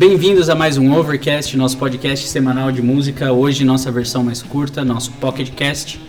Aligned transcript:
Bem-vindos 0.00 0.48
a 0.48 0.54
mais 0.54 0.78
um 0.78 0.94
Overcast, 0.94 1.54
nosso 1.58 1.76
podcast 1.76 2.26
semanal 2.26 2.72
de 2.72 2.80
música. 2.80 3.34
Hoje, 3.34 3.66
nossa 3.66 3.92
versão 3.92 4.24
mais 4.24 4.42
curta, 4.42 4.82
nosso 4.82 5.12
Pocketcast. 5.12 6.00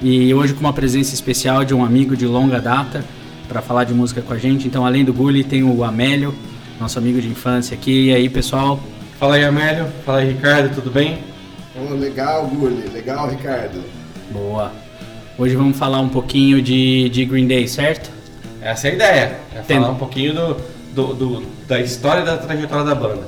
E 0.00 0.32
hoje, 0.32 0.54
com 0.54 0.60
uma 0.60 0.72
presença 0.72 1.12
especial 1.12 1.64
de 1.64 1.74
um 1.74 1.84
amigo 1.84 2.16
de 2.16 2.24
longa 2.24 2.60
data 2.60 3.04
para 3.48 3.60
falar 3.60 3.82
de 3.82 3.92
música 3.92 4.22
com 4.22 4.32
a 4.32 4.38
gente. 4.38 4.68
Então, 4.68 4.86
além 4.86 5.04
do 5.04 5.12
Gulli, 5.12 5.42
tem 5.42 5.64
o 5.64 5.82
Amélio, 5.82 6.32
nosso 6.78 7.00
amigo 7.00 7.20
de 7.20 7.26
infância 7.26 7.74
aqui. 7.74 8.10
E 8.10 8.14
aí, 8.14 8.28
pessoal? 8.28 8.78
Fala 9.18 9.34
aí, 9.34 9.44
Amélio. 9.44 9.88
Fala 10.06 10.18
aí, 10.18 10.28
Ricardo, 10.34 10.72
tudo 10.76 10.92
bem? 10.92 11.18
Oh, 11.74 11.94
legal, 11.94 12.46
Gulli. 12.46 12.88
Legal, 12.94 13.28
Ricardo. 13.28 13.82
Boa. 14.30 14.70
Hoje 15.36 15.56
vamos 15.56 15.76
falar 15.76 15.98
um 15.98 16.08
pouquinho 16.08 16.62
de, 16.62 17.08
de 17.08 17.24
Green 17.24 17.48
Day, 17.48 17.66
certo? 17.66 18.08
Essa 18.60 18.86
é 18.86 18.90
a 18.92 18.94
ideia. 18.94 19.36
É 19.52 19.62
falar 19.62 19.90
um 19.90 19.96
pouquinho 19.96 20.32
do, 20.32 20.56
do, 20.92 21.14
do, 21.14 21.42
da 21.66 21.80
história 21.80 22.24
da 22.24 22.36
trajetória 22.36 22.84
da 22.84 22.94
banda. 22.94 23.22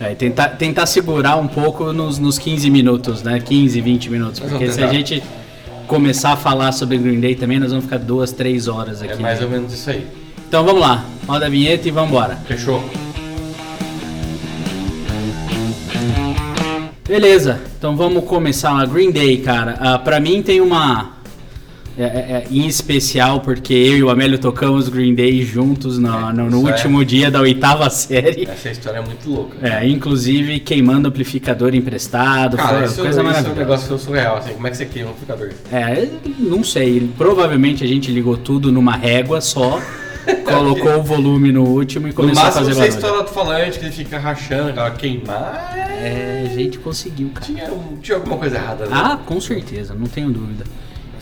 É, 0.00 0.12
e 0.12 0.14
tentar, 0.14 0.48
tentar 0.50 0.86
segurar 0.86 1.36
um 1.36 1.46
pouco 1.46 1.92
nos, 1.92 2.18
nos 2.18 2.38
15 2.38 2.68
minutos, 2.68 3.22
né? 3.22 3.40
15, 3.40 3.80
20 3.80 4.10
minutos. 4.10 4.40
Porque 4.40 4.70
se 4.70 4.82
a 4.82 4.88
gente 4.88 5.22
começar 5.86 6.32
a 6.32 6.36
falar 6.36 6.72
sobre 6.72 6.98
Green 6.98 7.20
Day 7.20 7.34
também, 7.34 7.60
nós 7.60 7.70
vamos 7.70 7.84
ficar 7.84 7.98
duas, 7.98 8.32
três 8.32 8.66
horas 8.66 9.02
aqui. 9.02 9.12
É 9.12 9.16
mais 9.16 9.38
né? 9.38 9.44
ou 9.44 9.50
menos 9.50 9.72
isso 9.72 9.88
aí. 9.90 10.06
Então 10.48 10.64
vamos 10.64 10.80
lá. 10.80 11.04
Roda 11.26 11.46
a 11.46 11.48
vinheta 11.48 11.88
e 11.88 11.90
vamos 11.90 12.10
embora. 12.10 12.36
Fechou. 12.46 12.82
Beleza, 17.06 17.60
então 17.78 17.94
vamos 17.96 18.24
começar 18.24 18.72
lá. 18.72 18.86
Green 18.86 19.10
Day, 19.10 19.36
cara. 19.38 19.74
Uh, 19.74 20.02
pra 20.02 20.18
mim 20.18 20.42
tem 20.42 20.60
uma. 20.60 21.12
É, 21.96 22.02
é, 22.02 22.06
é, 22.06 22.46
em 22.50 22.66
especial 22.66 23.40
porque 23.40 23.72
eu 23.72 23.96
e 23.96 24.02
o 24.02 24.10
Amélio 24.10 24.36
tocamos 24.38 24.88
Green 24.88 25.14
Day 25.14 25.42
juntos 25.44 25.96
no, 25.98 26.08
É, 26.08 26.32
no, 26.32 26.50
no 26.50 26.56
isso 26.58 26.66
último 26.66 27.02
é. 27.02 27.04
dia 27.04 27.30
da 27.30 27.40
oitava 27.40 27.88
série. 27.88 28.48
Essa 28.50 28.70
história 28.70 28.98
é 28.98 29.00
muito 29.00 29.30
louca. 29.30 29.56
É, 29.62 29.86
inclusive 29.86 30.58
queimando 30.58 31.06
amplificador 31.08 31.72
emprestado, 31.74 32.56
Cara, 32.56 32.78
foi 32.78 32.84
isso, 32.86 32.94
coisa 32.96 33.10
isso 33.10 33.18
é 33.18 33.22
um 33.22 33.26
maravilhosa. 33.26 33.60
negócio 33.60 33.98
surreal, 33.98 34.36
assim. 34.38 34.54
Como 34.54 34.66
é 34.66 34.70
que 34.70 34.76
você 34.76 34.86
cria 34.86 35.06
um 35.06 35.10
amplificador? 35.10 35.50
É, 35.72 36.08
não 36.38 36.64
sei. 36.64 37.08
Provavelmente 37.16 37.84
a 37.84 37.86
gente 37.86 38.10
ligou 38.10 38.36
tudo 38.36 38.72
numa 38.72 38.96
régua 38.96 39.40
só, 39.40 39.80
colocou 40.44 40.96
o 40.98 41.02
volume 41.02 41.52
no 41.52 41.62
último 41.64 42.08
e 42.08 42.10
No 42.10 42.16
começou 42.16 42.42
a 42.42 42.46
máximo, 42.46 42.64
fazer 42.66 42.74
você 42.74 42.80
barulho. 42.80 42.96
estoura 42.98 43.22
do 43.22 43.28
falante, 43.30 43.78
que 43.78 43.84
ele 43.84 43.92
fica 43.94 44.18
rachando, 44.18 44.70
aquela 44.70 44.90
queimar. 44.90 45.74
É, 46.02 46.48
a 46.50 46.54
gente 46.54 46.76
conseguiu, 46.78 47.30
cara. 47.32 47.46
Tinha, 47.46 47.70
tinha 48.02 48.16
alguma 48.16 48.36
coisa 48.36 48.56
errada, 48.56 48.84
né? 48.86 48.90
Ah, 48.92 49.16
com 49.24 49.40
certeza, 49.40 49.94
não 49.94 50.06
tenho 50.06 50.30
dúvida. 50.30 50.64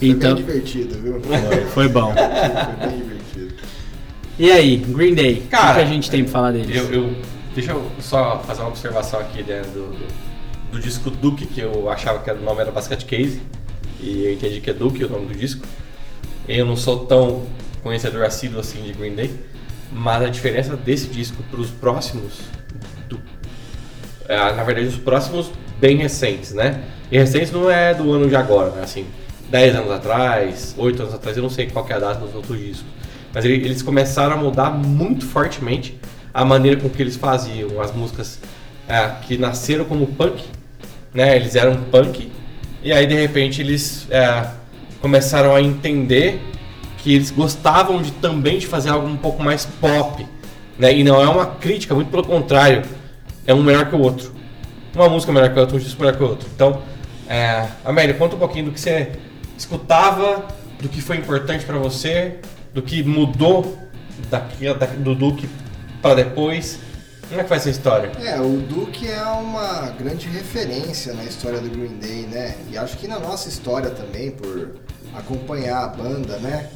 Foi 0.03 0.09
Então, 0.11 0.35
bem 0.35 0.45
divertido, 0.45 0.99
viu? 1.01 1.21
foi 1.73 1.89
bom. 1.89 2.13
Foi 2.13 2.89
bem 2.89 2.99
divertido. 2.99 3.55
E 4.39 4.51
aí, 4.51 4.77
Green 4.79 5.15
Day, 5.15 5.45
o 5.47 5.49
que 5.49 5.55
a 5.57 5.85
gente 5.85 6.11
tem 6.11 6.25
pra 6.25 6.33
falar 6.33 6.51
deles? 6.53 6.75
Eu, 6.77 6.93
eu- 6.93 7.17
deixa 7.55 7.71
eu 7.73 7.87
só 8.01 8.41
fazer 8.47 8.63
uma 8.63 8.71
observação 8.71 9.21
aqui 9.21 9.43
né, 9.45 9.63
do, 9.73 9.91
do, 9.93 10.07
do 10.73 10.81
disco 10.81 11.09
Duke, 11.11 11.47
que 11.47 11.61
eu 11.61 11.89
achava 11.89 12.19
que 12.19 12.31
o 12.31 12.41
nome 12.43 12.61
era 12.61 12.73
Basket 12.73 13.05
Case, 13.05 13.41
e 14.01 14.25
eu 14.25 14.33
entendi 14.33 14.61
que 14.61 14.71
é 14.71 14.73
Duke 14.73 15.05
o 15.05 15.09
nome 15.09 15.27
do 15.27 15.35
disco. 15.39 15.65
Eu 16.49 16.67
não 16.67 16.75
sou 16.77 17.07
tão 17.07 17.45
conhecedor 17.85 18.25
assíduo 18.25 18.59
assim 18.59 18.83
de 18.83 18.93
Green 18.95 19.15
Day, 19.15 19.31
mas 19.93 20.23
a 20.23 20.29
diferença 20.29 20.75
desse 20.77 21.07
disco 21.07 21.43
para 21.49 21.61
os 21.61 21.71
próximos, 21.71 22.41
do- 23.09 23.21
é, 24.29 24.37
na 24.53 24.65
verdade 24.65 24.89
os 24.89 24.97
próximos 24.97 25.51
bem 25.79 25.97
recentes, 25.99 26.53
né? 26.53 26.83
E 27.13 27.19
recentes 27.19 27.53
não 27.53 27.71
é 27.71 27.95
do 27.95 28.11
ano 28.13 28.29
de 28.29 28.35
agora, 28.35 28.71
né? 28.71 28.83
Assim, 28.83 29.05
10 29.53 29.77
anos 29.77 29.91
atrás, 29.91 30.75
8 30.79 31.03
anos 31.03 31.15
atrás, 31.15 31.37
eu 31.37 31.43
não 31.43 31.51
sei 31.51 31.67
qual 31.67 31.87
é 31.89 31.93
a 31.93 31.99
data 31.99 32.21
dos 32.21 32.35
outros 32.35 32.59
discos. 32.59 32.87
Mas 33.35 33.45
ele- 33.45 33.65
eles 33.65 33.83
começaram 33.83 34.33
a 34.33 34.37
mudar 34.37 34.71
muito 34.71 35.27
fortemente 35.27 35.99
a 36.33 36.43
maneira 36.45 36.81
com 36.81 36.89
que 36.89 37.03
eles 37.03 37.17
faziam 37.17 37.79
as 37.81 37.93
músicas 37.95 38.41
é, 38.89 39.09
que 39.23 39.39
nasceram 39.39 39.85
como 39.85 40.07
punk, 40.07 40.43
né? 41.15 41.37
Eles 41.37 41.55
eram 41.55 41.77
punk 41.85 42.31
e 42.83 42.93
aí 42.93 43.07
de 43.07 43.15
repente 43.15 43.61
eles 43.61 44.07
é, 44.11 44.45
começaram 45.01 45.55
a 45.55 45.63
entender 45.63 46.41
que 46.99 47.15
eles 47.15 47.31
gostavam 47.31 48.03
de 48.03 48.11
também 48.11 48.59
de 48.59 48.67
fazer 48.67 48.89
algo 48.91 49.07
um 49.07 49.17
pouco 49.17 49.43
mais 49.43 49.65
pop, 49.67 50.27
né? 50.79 50.93
E 50.95 51.05
não 51.05 51.23
é 51.23 51.29
uma 51.29 51.47
crítica, 51.47 51.95
muito 51.95 52.11
pelo 52.11 52.25
contrário, 52.25 52.83
é 53.47 53.55
um 53.55 53.63
melhor 53.63 53.89
que 53.89 53.95
o 53.95 54.01
outro. 54.01 54.33
Uma 54.95 55.09
música 55.09 55.31
melhor 55.33 55.53
que 55.53 55.59
a 55.59 55.63
outra, 55.63 55.77
um 55.77 55.81
disco 55.81 56.01
melhor 56.01 56.17
que 56.17 56.23
o 56.25 56.29
outro. 56.29 56.49
Então, 56.55 56.83
é, 57.29 57.67
Amélia, 57.85 58.15
conta 58.15 58.35
um 58.35 58.39
pouquinho 58.39 58.67
do 58.67 58.73
que 58.73 58.81
você 58.81 59.13
escutava, 59.57 60.47
do 60.81 60.89
que 60.89 61.01
foi 61.01 61.17
importante 61.17 61.65
pra 61.65 61.79
você, 61.79 62.41
do 62.75 62.83
que 62.83 63.03
mudou 63.03 63.79
daqui, 64.31 64.73
da- 64.75 64.87
do 64.87 65.15
Duke 65.15 65.49
para 66.01 66.15
depois. 66.17 66.79
Como 67.29 67.41
é 67.41 67.45
que 67.45 67.51
vai 67.51 67.61
ser 67.61 67.69
a 67.71 67.73
história? 67.73 68.13
É, 68.23 68.41
o 68.41 68.59
Duke 68.59 69.09
é 69.09 69.23
uma 69.23 69.89
grande 69.91 70.29
referência 70.29 71.15
na 71.15 71.25
história 71.25 71.61
do 71.61 71.71
Green 71.71 71.97
Day, 71.99 72.27
né? 72.27 72.57
E 72.71 72.77
acho 72.77 72.97
que 72.99 73.09
na 73.09 73.19
nossa 73.19 73.49
história 73.49 73.91
também, 73.91 74.33
por 74.33 74.75
acompanhar 75.15 75.85
a 75.85 75.89
banda, 75.89 76.37
né? 76.39 76.69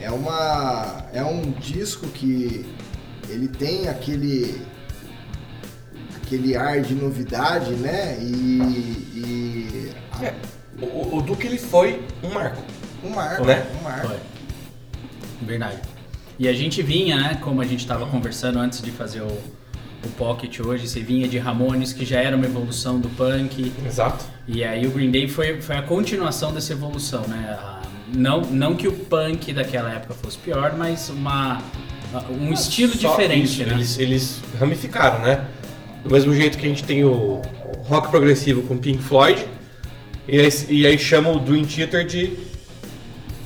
É 0.00 0.10
uma 0.10 1.04
é 1.14 1.22
um 1.22 1.52
disco 1.52 2.08
que 2.08 2.66
ele 3.28 3.46
tem 3.48 3.88
aquele 3.88 4.60
aquele 6.16 6.56
ar 6.56 6.80
de 6.80 6.94
novidade, 6.94 7.70
né? 7.74 8.18
E, 8.20 8.26
e 9.14 9.92
a- 10.12 10.24
É, 10.26 10.34
o, 10.80 11.16
o 11.18 11.22
Duke 11.22 11.46
ele 11.46 11.58
foi 11.58 12.00
um 12.22 12.30
marco. 12.30 12.62
um 13.04 13.10
marco, 13.10 13.44
Né? 13.44 13.66
um 13.80 13.82
marco. 13.84 14.08
Foi. 14.08 14.16
Verdade. 15.42 15.78
E 16.38 16.48
a 16.48 16.52
gente 16.52 16.82
vinha, 16.82 17.16
né, 17.16 17.38
como 17.40 17.60
a 17.60 17.64
gente 17.64 17.80
estava 17.80 18.06
conversando 18.06 18.58
antes 18.58 18.80
de 18.80 18.90
fazer 18.90 19.20
o, 19.20 19.26
o 19.26 20.08
Pocket 20.16 20.60
hoje, 20.60 20.88
você 20.88 21.00
vinha 21.00 21.28
de 21.28 21.38
Ramones, 21.38 21.92
que 21.92 22.04
já 22.04 22.20
era 22.20 22.36
uma 22.36 22.46
evolução 22.46 22.98
do 22.98 23.08
punk, 23.10 23.72
Exato. 23.86 24.24
e 24.48 24.64
aí 24.64 24.86
o 24.86 24.90
Green 24.90 25.10
Day 25.10 25.28
foi, 25.28 25.60
foi 25.60 25.76
a 25.76 25.82
continuação 25.82 26.52
dessa 26.52 26.72
evolução, 26.72 27.22
né? 27.28 27.56
A- 27.58 27.82
Não, 28.14 28.40
não 28.42 28.74
que 28.74 28.86
o 28.88 28.92
punk 28.92 29.52
daquela 29.52 29.90
época 29.92 30.14
fosse 30.14 30.36
pior, 30.38 30.74
mas 30.76 31.08
uma, 31.10 31.62
um 32.30 32.52
estilo 32.52 32.92
Só 32.94 33.10
diferente, 33.10 33.44
isso, 33.44 33.64
né? 33.66 33.74
Eles, 33.74 33.98
eles 33.98 34.40
ramificaram, 34.58 35.20
né? 35.20 35.44
Do 36.02 36.10
mesmo 36.10 36.34
jeito 36.34 36.58
que 36.58 36.66
a 36.66 36.68
gente 36.68 36.84
tem 36.84 37.04
o 37.04 37.40
o 37.78 37.84
rock 37.84 38.10
progressivo 38.10 38.62
com 38.62 38.76
Pink 38.78 39.02
Floyd, 39.02 39.44
e 40.28 40.38
aí, 40.40 40.48
e 40.68 40.86
aí 40.86 40.98
chama 40.98 41.30
o 41.30 41.38
Dream 41.38 41.64
Theater 41.64 42.06
de 42.06 42.36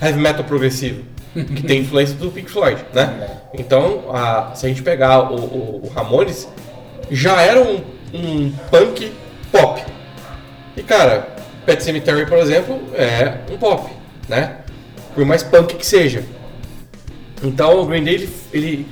heavy 0.03 0.19
metal 0.19 0.45
progressivo, 0.45 1.03
que 1.35 1.63
tem 1.63 1.81
influência 1.81 2.15
do 2.17 2.31
Pink 2.31 2.51
Floyd, 2.51 2.85
né? 2.95 3.39
Então, 3.55 4.05
a- 4.15 4.53
se 4.55 4.67
a 4.67 4.69
gente 4.69 4.83
pegar 4.83 5.31
o, 5.33 5.37
o- 5.37 5.81
o 5.87 5.89
Ramones, 5.89 6.49
já 7.11 7.41
era 7.41 7.61
um, 7.63 7.83
um 8.15 8.51
punk 8.71 9.11
pop. 9.53 9.83
E 10.77 10.83
cara, 10.83 11.29
Pet 11.65 11.83
Cemetery, 11.83 12.27
por 12.27 12.39
exemplo, 12.39 12.81
é 12.95 13.39
um 13.51 13.57
pop, 13.57 13.91
né? 14.29 14.59
Por 15.15 15.25
mais 15.25 15.43
punk 15.43 15.75
que 15.77 15.87
seja. 15.87 16.23
Então 17.43 17.81
o 17.81 17.87
Green 17.87 18.05
Day, 18.05 18.15
ele, 18.15 18.29
ele, 18.53 18.87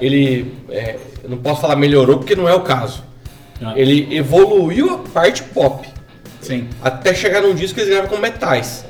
ele, 0.00 0.54
é, 0.70 0.96
não 1.28 1.38
posso 1.38 1.60
falar 1.62 1.76
melhorou 1.76 2.18
porque 2.18 2.34
não 2.36 2.48
é 2.48 2.54
o 2.54 2.60
caso. 2.60 3.02
Ah. 3.62 3.72
Ele 3.76 4.14
evoluiu 4.16 4.94
a 4.94 4.98
parte 4.98 5.42
pop, 5.42 5.86
Sim. 6.44 6.68
até 6.82 7.14
chegar 7.14 7.42
num 7.42 7.54
disco 7.54 7.74
que 7.74 7.80
eles 7.80 7.92
gravam 7.92 8.10
com 8.10 8.18
metais. 8.18 8.84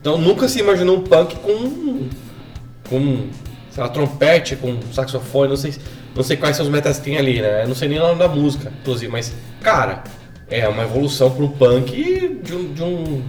Então 0.00 0.18
nunca 0.18 0.48
se 0.48 0.58
imaginou 0.58 0.98
um 0.98 1.02
punk 1.02 1.36
com, 1.36 2.08
com 2.88 3.28
sei 3.70 3.82
lá, 3.82 3.88
trompete, 3.88 4.56
com 4.56 4.78
saxofone, 4.92 5.48
não 5.48 5.56
sei, 5.56 5.74
não 6.14 6.22
sei 6.22 6.36
quais 6.36 6.56
são 6.56 6.64
os 6.64 6.70
metais 6.70 6.98
que 6.98 7.04
tem 7.04 7.16
ali, 7.16 7.40
né? 7.40 7.64
Eu 7.64 7.68
não 7.68 7.74
sei 7.74 7.88
nem 7.88 7.98
o 7.98 8.02
nome 8.02 8.18
da 8.18 8.28
música, 8.28 8.72
inclusive, 8.80 9.10
mas, 9.10 9.32
cara, 9.60 10.04
é 10.48 10.68
uma 10.68 10.84
evolução 10.84 11.30
pro 11.30 11.48
punk 11.48 12.40
de 12.42 12.54
um, 12.54 12.72
de 12.72 12.82
um, 12.82 13.22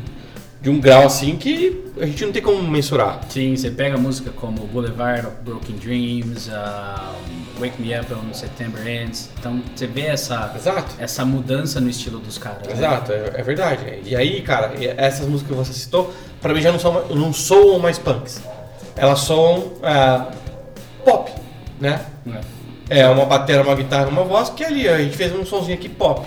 de 0.65 0.71
um 0.71 0.79
grau 0.79 1.05
assim 1.05 1.35
que 1.35 1.91
a 2.01 2.07
gente 2.07 2.25
não 2.25 2.31
tem 2.31 2.41
como 2.41 2.59
mensurar. 2.63 3.21
Sim, 3.29 3.55
você 3.55 3.69
pega 3.69 4.00
música 4.00 4.31
como 4.31 4.65
Boulevard 4.65 5.27
of 5.27 5.35
Broken 5.44 5.75
Dreams, 5.75 6.50
ah, 6.51 7.13
Wake 7.59 7.79
Me 7.79 7.95
Up 7.95 8.12
When 8.12 8.33
September 8.33 8.81
Ends. 8.88 9.29
Então 9.39 9.62
você 9.75 9.85
vê 9.85 10.07
essa, 10.07 10.51
Exato. 10.56 10.95
essa 10.97 11.23
mudança 11.23 11.79
no 11.79 11.88
estilo 11.88 12.17
dos 12.17 12.39
caras. 12.39 12.67
né? 12.67 12.73
Exato, 12.73 13.12
é, 13.12 13.33
é 13.35 13.44
verdade. 13.44 14.00
E 14.03 14.15
aí, 14.15 14.41
cara, 14.41 14.73
essas 14.97 15.27
músicas 15.27 15.51
que 15.51 15.56
você 15.56 15.73
citou, 15.73 16.12
pra 16.41 16.51
mim 16.51 16.62
já 16.62 16.71
não, 16.71 16.79
são, 16.79 17.09
não 17.09 17.31
soam 17.31 17.77
mais 17.77 18.00
punks. 18.00 18.41
Elas 18.95 19.19
soam 19.19 19.73
ah, 19.83 20.31
pop, 21.06 21.31
né? 21.79 22.03
É. 22.89 23.01
É 23.01 23.07
uma 23.07 23.25
bateria, 23.25 23.61
uma 23.61 23.75
guitarra, 23.75 24.07
uma 24.07 24.23
voz, 24.23 24.50
que 24.50 24.63
ali 24.63 24.89
a 24.89 24.97
gente 24.97 25.15
fez 25.15 25.31
um 25.31 25.45
somzinho 25.45 25.75
aqui 25.77 25.88
pop. 25.88 26.25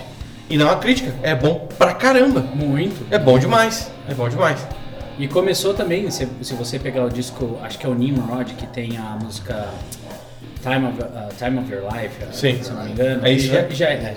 E 0.49 0.57
não 0.57 0.67
é 0.67 0.71
uma 0.71 0.79
crítica, 0.79 1.13
é 1.21 1.35
bom 1.35 1.67
pra 1.77 1.93
caramba. 1.93 2.39
Muito. 2.39 3.05
É 3.11 3.19
bom 3.19 3.37
demais, 3.37 3.91
é 4.09 4.13
bom 4.15 4.29
demais. 4.29 4.65
E 5.17 5.27
começou 5.27 5.73
também, 5.73 6.09
se, 6.09 6.27
se 6.41 6.53
você 6.53 6.79
pegar 6.79 7.03
o 7.03 7.09
disco, 7.09 7.57
acho 7.61 7.77
que 7.77 7.85
é 7.85 7.89
o 7.89 7.93
Nimrod, 7.93 8.53
que 8.53 8.65
tem 8.67 8.97
a 8.97 9.17
música 9.21 9.67
Time 10.61 10.87
of, 10.87 11.01
uh, 11.01 11.29
Time 11.37 11.59
of 11.59 11.71
Your 11.71 11.83
Life, 11.93 12.23
uh, 12.23 12.33
Sim. 12.33 12.61
se 12.63 12.71
não 12.71 12.83
me 12.85 12.91
engano. 12.91 13.25
É 13.25 13.31
isso, 13.33 13.47
que 13.49 13.53
já, 13.53 13.61
né? 13.61 13.69
já 13.75 13.85
é, 13.89 14.15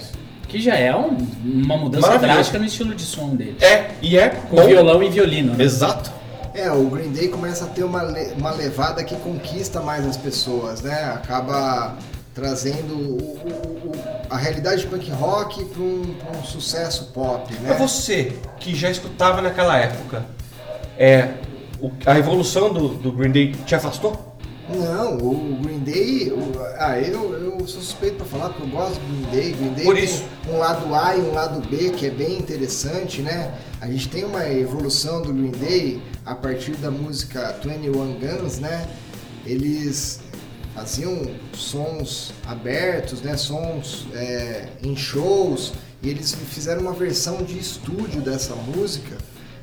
que 0.48 0.60
já 0.60 0.74
é 0.76 0.94
um- 0.94 1.16
uma 1.44 1.76
mudança 1.76 2.18
drástica 2.18 2.58
no 2.58 2.64
estilo 2.66 2.94
de 2.94 3.02
som 3.02 3.34
dele. 3.34 3.56
É, 3.60 3.90
e 4.00 4.16
é 4.18 4.28
Com 4.28 4.56
bom. 4.56 4.66
violão 4.66 5.02
e 5.02 5.08
violino, 5.08 5.54
né? 5.54 5.64
Exato. 5.64 6.12
É, 6.54 6.70
o 6.70 6.84
Green 6.90 7.10
Day 7.12 7.28
começa 7.28 7.64
a 7.64 7.68
ter 7.68 7.82
uma, 7.82 8.02
le- 8.02 8.34
uma 8.38 8.50
levada 8.52 9.02
que 9.02 9.16
conquista 9.16 9.80
mais 9.80 10.06
as 10.06 10.16
pessoas, 10.16 10.82
né? 10.82 11.04
Acaba 11.14 11.96
trazendo 12.34 12.94
o- 12.94 13.37
o- 13.37 13.93
a 14.31 14.37
realidade 14.37 14.82
de 14.82 14.87
punk 14.88 15.11
rock 15.11 15.64
para 15.67 15.82
um, 15.82 16.17
um 16.40 16.44
sucesso 16.44 17.11
pop, 17.12 17.52
né? 17.55 17.69
Pra 17.69 17.76
você, 17.76 18.32
que 18.58 18.75
já 18.75 18.90
escutava 18.90 19.40
naquela 19.43 19.76
época, 19.76 20.25
é, 20.99 21.34
o- 21.81 21.90
a 22.06 22.19
evolução 22.19 22.73
do, 22.73 22.88
do 22.88 23.12
Green 23.12 23.31
Day 23.32 23.52
te 23.67 23.75
afastou? 23.75 24.31
Não, 24.69 25.19
o 25.19 25.58
Green 25.62 25.81
Day, 25.81 26.31
o- 26.32 26.52
ah, 26.79 26.99
eu, 26.99 27.34
eu 27.34 27.58
sou 27.67 27.82
suspeito 27.82 28.17
pra 28.17 28.25
falar 28.26 28.49
porque 28.50 28.62
eu 28.62 28.69
gosto 28.69 28.94
do 28.94 29.28
Green 29.31 29.31
Day. 29.43 29.52
Green 29.52 29.73
Day 29.75 29.85
Por 29.85 29.94
tem 29.96 30.05
isso. 30.05 30.25
um 30.49 30.56
lado 30.56 30.94
A 30.94 31.14
e 31.17 31.20
um 31.20 31.35
lado 31.35 31.61
B 31.69 31.90
que 31.90 32.06
é 32.06 32.11
bem 32.11 32.38
interessante, 32.38 33.20
né? 33.20 33.52
A 33.81 33.87
gente 33.88 34.08
tem 34.08 34.25
uma 34.25 34.49
evolução 34.49 35.20
do 35.20 35.32
Green 35.35 35.50
Day 35.50 36.00
a 36.25 36.35
partir 36.35 36.73
da 36.76 36.90
música 36.90 37.55
21 37.62 38.14
Guns, 38.19 38.58
né? 38.61 38.87
Eles 39.44 40.20
faziam 40.74 41.30
sons 41.54 42.32
abertos, 42.46 43.20
né? 43.22 43.36
Sons 43.36 44.06
é, 44.14 44.69
em 44.82 44.96
shows 44.96 45.72
e 46.02 46.08
eles 46.10 46.34
fizeram 46.50 46.82
uma 46.82 46.92
versão 46.92 47.42
de 47.42 47.58
estúdio 47.58 48.20
dessa 48.20 48.54
música 48.54 49.16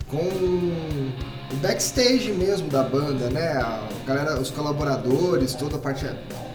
com 0.07 0.17
o 0.17 1.55
backstage 1.61 2.31
mesmo 2.31 2.67
da 2.69 2.83
banda, 2.83 3.29
né? 3.29 3.49
A 3.53 3.87
galera, 4.07 4.39
os 4.39 4.49
colaboradores, 4.49 5.53
toda 5.53 5.75
a 5.75 5.79
parte, 5.79 6.05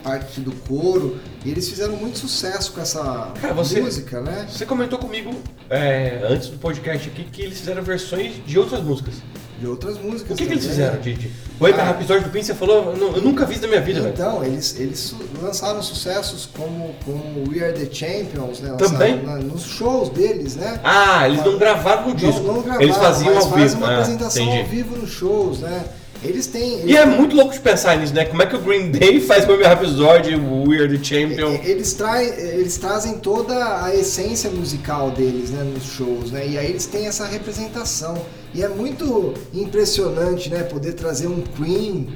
parte 0.03 0.41
do 0.41 0.51
coro. 0.53 1.21
E 1.45 1.51
eles 1.51 1.69
fizeram 1.69 1.95
muito 1.97 2.19
sucesso 2.19 2.73
com 2.73 2.81
essa 2.81 3.33
Cara, 3.41 3.55
você- 3.55 3.81
música, 3.81 4.21
né? 4.21 4.47
Você 4.51 4.65
comentou 4.67 4.99
comigo 4.99 5.31
é, 5.71 6.27
antes 6.29 6.49
do 6.49 6.59
podcast 6.59 7.09
aqui 7.09 7.25
que 7.25 7.43
eles 7.43 7.59
fizeram 7.61 7.83
versões 7.83 8.45
de 8.45 8.59
outras 8.59 8.83
músicas. 8.83 9.15
De 9.61 9.67
outras 9.69 9.97
músicas. 9.99 10.33
O 10.33 10.35
que, 10.37 10.47
que 10.47 10.53
eles 10.53 10.67
fizeram, 10.67 11.01
Didi? 11.01 11.31
O 11.61 11.67
Ah. 11.67 11.91
Episódio 11.91 12.25
do 12.25 12.31
Pin, 12.31 12.43
você 12.43 12.55
falou, 12.55 12.91
eu, 12.93 12.97
nu- 12.97 13.17
eu 13.17 13.23
nunca 13.23 13.47
vi 13.47 13.53
isso 13.55 13.63
na 13.63 13.69
minha 13.69 13.81
vida, 13.81 14.01
velho. 14.01 14.13
Então, 14.13 14.45
eles, 14.45 14.75
eles 14.81 14.99
su- 14.99 15.17
lançaram 15.41 15.81
sucessos 15.81 16.49
como, 16.57 16.93
como 17.05 17.49
We 17.49 17.65
Are 17.65 17.73
The 17.73 17.89
Champions, 17.95 18.59
né? 18.61 18.75
Também? 18.77 19.23
Na- 19.23 19.37
nos 19.37 19.63
shows 19.63 20.09
deles, 20.09 20.57
né? 20.57 20.81
Ah, 20.83 21.29
eles 21.29 21.45
não 21.45 21.57
gravaram 21.57 22.09
no 22.09 22.15
disco. 22.17 22.41
Não, 22.43 22.55
não 22.55 22.63
gravaram, 22.63 22.83
eles 22.83 22.97
faziam 22.97 23.37
ao 23.37 23.49
fazem 23.49 23.69
vivo. 23.69 23.77
uma 23.79 23.87
Ah, 23.89 23.93
apresentação 24.01 24.43
entendi. 24.43 24.59
ao 24.61 24.67
vivo 24.67 24.97
nos 24.97 25.11
shows, 25.11 25.61
né? 25.61 25.85
Eles 26.25 26.47
têm... 26.47 26.79
E 26.79 26.83
eles 26.83 26.97
é 26.97 27.07
têm- 27.07 27.17
muito 27.17 27.37
louco 27.37 27.53
de 27.53 27.61
pensar 27.61 27.97
nisso, 27.99 28.15
né? 28.15 28.25
Como 28.25 28.43
é 28.43 28.47
que 28.47 28.57
o 28.57 28.61
Green 28.61 28.91
Day 28.91 29.21
faz 29.21 29.45
o 29.45 29.49
meu 29.49 29.63
episódio, 29.63 30.39
o 30.41 30.69
Weird 30.69 31.05
Champion. 31.07 31.53
Eles, 31.63 31.93
trai, 31.93 32.27
eles 32.27 32.79
trazem 32.79 33.19
toda 33.19 33.85
a 33.85 33.95
essência 33.95 34.51
musical 34.51 35.11
deles 35.11 35.51
né, 35.51 35.63
nos 35.63 35.85
shows, 35.85 36.31
né? 36.31 36.47
E 36.47 36.57
aí 36.59 36.67
eles 36.71 36.87
têm 36.87 37.07
essa 37.07 37.27
representação. 37.27 38.17
E 38.55 38.63
é 38.63 38.69
muito 38.69 39.35
impressionante, 39.53 40.49
né? 40.49 40.63
Poder 40.63 40.93
trazer 40.95 41.27
um 41.27 41.43
Queen 41.43 42.09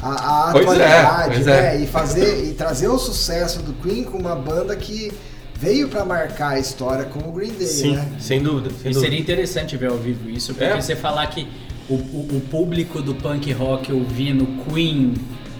à, 0.00 0.48
à 0.48 0.52
Pois 0.52 0.64
é, 0.64 0.68
atualidade, 0.84 1.34
pois 1.34 1.46
né? 1.46 1.76
é. 1.76 1.80
E 1.80 1.86
fazer 1.86 2.44
e 2.44 2.52
trazer 2.54 2.88
o 2.88 2.98
sucesso 2.98 3.60
do 3.62 3.72
Queen 3.74 4.04
com 4.04 4.18
uma 4.18 4.36
banda 4.36 4.76
que 4.76 5.10
veio 5.58 5.88
pra 5.88 6.04
marcar 6.04 6.50
a 6.50 6.58
história 6.60 7.04
como 7.06 7.30
o 7.30 7.32
Green 7.32 7.50
Day, 7.50 7.66
Sim, 7.66 7.96
né? 7.96 8.08
sem 8.20 8.40
dúvida. 8.40 8.70
Sem 8.70 8.90
E 8.92 8.94
dúvida. 8.94 9.00
seria 9.00 9.18
interessante 9.18 9.76
ver 9.76 9.90
ao 9.90 9.96
vivo 9.96 10.30
isso, 10.30 10.54
porque 10.54 10.64
É. 10.72 10.80
você 10.80 10.94
falar 10.94 11.26
que 11.26 11.48
o, 11.88 11.94
o- 11.94 12.28
o 12.36 12.40
público 12.50 13.00
do 13.00 13.14
punk 13.14 13.50
rock 13.52 13.92
ouvindo 13.92 14.46
Queen, 14.64 15.14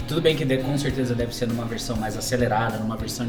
tudo 0.06 0.20
bem 0.20 0.36
que 0.36 0.44
de- 0.44 0.58
com 0.58 0.76
certeza 0.78 1.14
deve 1.14 1.34
ser 1.34 1.46
numa 1.48 1.64
versão 1.64 1.96
mais 1.96 2.16
acelerada, 2.16 2.78
numa 2.78 2.96
versão 2.96 3.26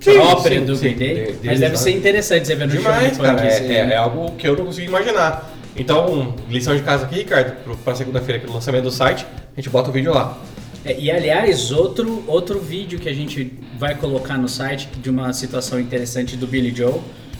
Sim, 0.00 0.14
própria 0.14 0.60
sim, 0.60 0.64
do 0.66 0.76
sim. 0.76 0.82
Green 0.94 0.96
Day, 0.96 1.32
De- 1.40 1.46
mas 1.46 1.60
deve 1.60 1.72
né? 1.72 1.76
ser 1.76 1.90
interessante 1.90 2.46
você 2.46 2.54
ver 2.54 2.66
no 2.66 2.72
show 2.72 2.82
Demais, 2.82 3.12
de 3.12 3.18
punk 3.18 3.26
cara. 3.26 3.46
É, 3.48 3.72
é- 3.72 3.90
é 3.92 3.96
algo 3.96 4.32
que 4.36 4.46
eu 4.48 4.56
não 4.56 4.66
consigo 4.66 4.86
imaginar. 4.88 5.52
Então, 5.78 6.34
lição 6.48 6.74
de 6.74 6.82
casa 6.82 7.04
aqui, 7.04 7.16
Ricardo, 7.16 7.52
pra 7.84 7.94
segunda-feira 7.94 8.38
aqui 8.38 8.46
no 8.46 8.54
lançamento 8.54 8.84
do 8.84 8.90
site, 8.90 9.26
a 9.52 9.60
gente 9.60 9.68
bota 9.68 9.90
o 9.90 9.92
vídeo 9.92 10.12
lá. 10.12 10.38
É, 10.84 10.98
e 10.98 11.10
aliás, 11.10 11.70
outro, 11.72 12.22
outro 12.26 12.60
vídeo 12.60 12.98
que 12.98 13.08
a 13.08 13.12
gente 13.12 13.52
vai 13.78 13.94
colocar 13.94 14.38
no 14.38 14.48
site 14.48 14.88
de 15.02 15.10
uma 15.10 15.32
situação 15.32 15.78
interessante 15.80 16.36
do 16.36 16.46
Billy 16.46 16.74
Joe, 16.74 16.94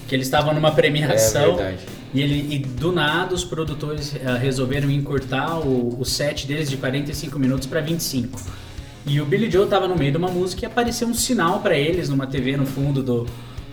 que 0.08 0.14
eles 0.14 0.26
estavam 0.26 0.52
numa 0.52 0.72
premiação 0.72 1.42
É 1.42 1.46
verdade. 1.56 1.78
E, 2.14 2.20
ele, 2.20 2.54
e 2.54 2.58
do 2.58 2.92
nada 2.92 3.34
os 3.34 3.44
produtores 3.44 4.14
eh, 4.14 4.38
resolveram 4.38 4.90
encurtar 4.90 5.58
o, 5.58 6.00
o 6.00 6.04
set 6.04 6.46
deles 6.46 6.70
de 6.70 6.76
45 6.76 7.38
minutos 7.38 7.66
para 7.66 7.80
25. 7.80 8.40
E 9.06 9.20
o 9.20 9.24
Billy 9.26 9.50
Joe 9.50 9.66
tava 9.68 9.86
no 9.86 9.94
meio 9.96 10.10
de 10.10 10.16
uma 10.18 10.28
música 10.28 10.64
e 10.64 10.66
apareceu 10.66 11.06
um 11.06 11.14
sinal 11.14 11.60
para 11.60 11.76
eles 11.76 12.08
numa 12.08 12.26
TV 12.26 12.56
no 12.56 12.66
fundo 12.66 13.02
do. 13.02 13.26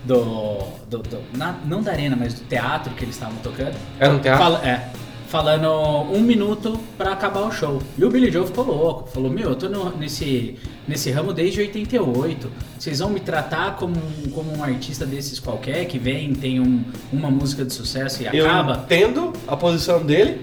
do, 0.03 0.57
do- 0.89 0.97
do- 1.00 1.24
na- 1.38 1.56
não 1.65 1.81
da 1.81 1.91
arena, 1.91 2.15
mas 2.15 2.33
do 2.33 2.45
teatro 2.45 2.94
que 2.94 3.03
eles 3.03 3.15
estavam 3.15 3.38
tocando. 3.38 3.75
Era 4.00 4.13
um 4.13 4.19
teatro? 4.19 4.44
Fala- 4.44 4.68
é, 4.68 4.89
falando 5.38 5.68
um 6.13 6.21
minuto 6.21 6.80
pra 6.95 7.13
acabar 7.13 7.41
o 7.41 7.51
show. 7.51 7.81
E 7.97 8.06
o 8.06 8.09
Billy 8.12 8.30
Joe 8.31 8.45
ficou 8.45 8.63
louco. 8.65 9.09
Falou, 9.09 9.31
meu, 9.31 9.50
eu 9.50 9.56
tô 9.56 9.68
no- 9.68 9.89
nesse, 9.97 10.59
nesse 10.88 11.09
ramo 11.09 11.33
desde 11.33 11.59
88. 11.59 12.51
Vocês 12.77 13.00
vão 13.00 13.09
me 13.09 13.19
tratar 13.19 13.75
como, 13.77 13.95
um- 13.97 14.30
como 14.30 14.56
um 14.56 14.63
artista 14.63 15.07
desses 15.07 15.39
qualquer, 15.39 15.85
que 15.85 15.97
vem, 15.97 16.35
tem 16.35 16.59
um- 16.59 16.83
uma 17.12 17.31
música 17.31 17.65
de 17.65 17.74
sucesso 17.74 18.21
e 18.21 18.27
Eu 18.38 18.45
acaba? 18.45 18.83
entendo 18.85 19.33
a 19.47 19.57
posição 19.57 20.03
dele, 20.06 20.39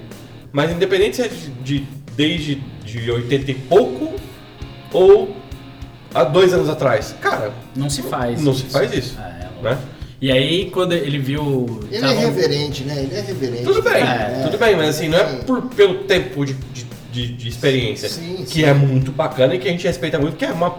mas 0.50 0.72
independente 0.72 1.14
se 1.14 1.22
é 1.22 1.28
de, 1.28 1.50
de- 1.62 1.86
desde 2.16 2.56
de 2.84 3.08
80 3.12 3.52
e 3.52 3.54
pouco 3.54 4.12
ou 4.93 5.36
há 6.12 6.25
dois 6.25 6.52
anos 6.52 6.69
atrás. 6.69 7.14
Cara, 7.20 7.52
Não 7.76 7.88
se 7.88 8.02
faz. 8.02 8.43
não 8.43 8.52
se 8.52 8.64
faz 8.64 8.93
isso. 8.93 9.16
É, 9.20 9.46
louco. 9.54 9.62
né? 9.62 9.78
E 10.20 10.31
aí, 10.31 10.70
quando 10.70 10.93
ele 10.93 11.19
viu... 11.19 11.81
Ele 11.90 12.00
tavam- 12.00 12.17
é 12.17 12.25
reverente, 12.26 12.84
né? 12.84 13.02
Ele 13.02 13.14
é 13.14 13.20
reverente. 13.22 13.62
Tudo 13.64 13.81
bem, 13.82 14.05
né? 14.05 14.43
tudo 14.44 14.58
bem, 14.58 14.76
mas 14.76 14.90
assim, 14.90 15.08
não 15.08 15.19
é 15.19 15.26
Sim. 15.28 15.37
por, 15.46 15.62
pelo 15.62 15.94
tempo 16.05 16.44
de, 16.44 16.55
de, 17.11 17.28
de- 17.28 17.49
experiência, 17.49 18.08
Sim, 18.08 18.44
que 18.46 18.52
sim. 18.61 18.62
é 18.64 18.75
muito 18.75 19.11
bacana 19.11 19.55
e 19.55 19.58
que 19.58 19.67
a 19.67 19.70
gente 19.70 19.87
respeita 19.87 20.19
muito, 20.19 20.37
que 20.37 20.44
é 20.44 20.52
uma 20.52 20.75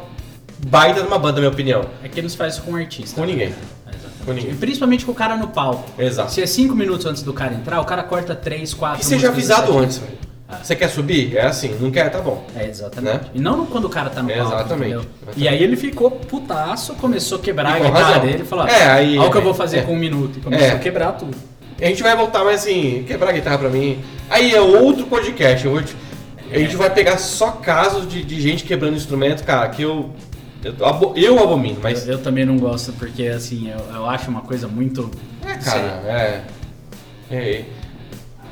baita 0.67 1.01
de 1.01 1.07
uma 1.07 1.17
banda, 1.17 1.33
na 1.33 1.39
minha 1.39 1.49
opinião. 1.51 1.85
É 2.03 2.07
que 2.07 2.19
eles 2.19 2.35
fazem 2.35 2.59
isso 2.59 2.61
com 2.61 2.73
o 2.73 2.75
artista. 2.75 3.19
Com 3.19 3.25
ninguém. 3.25 3.47
Exatamente. 3.47 4.25
Com 4.25 4.33
ninguém. 4.33 4.51
E 4.51 4.55
principalmente 4.55 5.05
com 5.05 5.11
o 5.11 5.15
cara 5.15 5.35
no 5.35 5.47
palco. 5.47 5.89
Exato. 5.99 6.31
Se 6.31 6.39
é 6.41 6.45
cinco 6.45 6.75
minutos 6.75 7.07
antes 7.07 7.23
do 7.23 7.33
cara 7.33 7.55
entrar, 7.55 7.81
o 7.81 7.85
cara 7.85 8.03
corta 8.03 8.35
três, 8.35 8.75
quatro 8.75 9.01
E 9.01 9.05
seja 9.05 9.29
avisado 9.29 9.75
antes, 9.75 9.97
velho. 9.97 10.20
Você 10.63 10.75
quer 10.75 10.89
subir? 10.89 11.35
É 11.37 11.45
assim, 11.45 11.75
não 11.79 11.89
quer? 11.91 12.09
Tá 12.09 12.19
bom. 12.19 12.45
É, 12.55 12.67
exatamente. 12.67 13.13
Né? 13.13 13.21
E 13.33 13.39
não 13.39 13.65
quando 13.65 13.85
o 13.85 13.89
cara 13.89 14.09
tá 14.09 14.21
no 14.21 14.29
palco, 14.29 14.53
Exatamente. 14.55 14.93
entendeu? 14.95 15.05
E 15.37 15.47
aí 15.47 15.61
ele 15.63 15.75
ficou 15.75 16.11
putaço, 16.11 16.93
começou 16.95 17.37
a 17.37 17.41
quebrar 17.41 17.75
a 17.75 17.79
guitarra 17.79 18.03
razão. 18.05 18.21
dele 18.25 18.43
e 18.43 18.45
falou, 18.45 18.67
É, 18.67 18.83
aí- 18.91 19.17
olha 19.17 19.27
o 19.27 19.31
que 19.31 19.37
eu 19.37 19.41
vou 19.41 19.53
fazer 19.53 19.79
é. 19.79 19.81
com 19.83 19.93
um 19.93 19.97
minuto. 19.97 20.37
E 20.39 20.41
começou 20.41 20.67
É. 20.67 20.71
a 20.71 20.79
quebrar 20.79 21.13
tudo. 21.13 21.35
A 21.81 21.85
gente 21.85 22.03
vai 22.03 22.15
voltar, 22.15 22.43
mas 22.43 22.61
assim, 22.61 23.03
quebrar 23.07 23.29
a 23.29 23.33
guitarra 23.33 23.57
pra 23.57 23.69
mim. 23.69 23.99
Aí 24.29 24.53
é 24.53 24.61
outro 24.61 25.05
podcast. 25.07 25.65
Eu 25.65 25.71
vou 25.71 25.81
te- 25.81 25.95
A 26.53 26.57
gente 26.59 26.75
vai 26.75 26.89
pegar 26.89 27.17
só 27.17 27.51
casos 27.51 28.07
de, 28.07 28.23
de 28.23 28.39
gente 28.41 28.63
quebrando 28.65 28.95
instrumento, 28.95 29.43
cara, 29.43 29.69
que 29.69 29.81
eu. 29.81 30.09
Eu, 30.63 31.13
eu 31.15 31.39
abomino, 31.41 31.79
mas. 31.81 32.05
Eu, 32.07 32.13
eu 32.15 32.19
também 32.21 32.45
não 32.45 32.57
gosto, 32.57 32.91
porque 32.93 33.23
assim, 33.27 33.71
eu, 33.71 33.95
eu 33.95 34.09
acho 34.09 34.29
uma 34.29 34.41
coisa 34.41 34.67
muito... 34.67 35.09
É, 35.47 35.53
cara, 35.55 35.81
é. 36.05 36.41
é. 37.31 37.63